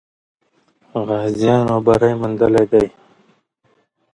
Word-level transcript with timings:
غازیانو 1.07 1.77
بری 1.85 2.11
موندلی 2.19 2.65
دی. 2.71 2.85